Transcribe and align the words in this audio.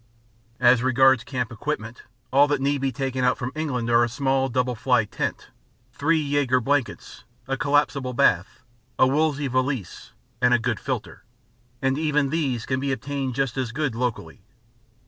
As 0.59 0.81
regards 0.81 1.23
camp 1.23 1.51
equipment, 1.51 2.01
all 2.33 2.47
that 2.47 2.59
need 2.59 2.81
be 2.81 2.91
taken 2.91 3.23
out 3.23 3.37
from 3.37 3.51
England 3.53 3.87
are 3.91 4.03
a 4.03 4.09
small 4.09 4.49
double 4.49 4.73
fly 4.73 5.05
tent, 5.05 5.49
three 5.93 6.23
Jaeger 6.23 6.59
blankets, 6.59 7.23
a 7.47 7.55
collapsible 7.55 8.15
bath, 8.15 8.63
a 8.97 9.05
Wolseley 9.05 9.45
valise, 9.45 10.13
and 10.41 10.55
a 10.55 10.57
good 10.57 10.79
filter; 10.79 11.23
and 11.83 11.99
even 11.99 12.29
these 12.31 12.65
can 12.65 12.79
be 12.79 12.91
obtained 12.91 13.35
just 13.35 13.57
as 13.57 13.71
good 13.71 13.93
locally. 13.93 14.41